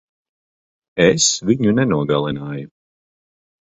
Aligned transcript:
Es 1.09 1.29
viņu 1.51 1.77
nenogalināju. 1.83 2.77